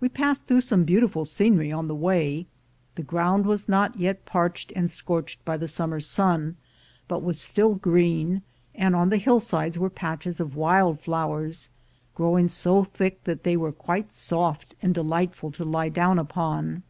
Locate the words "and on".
8.74-9.10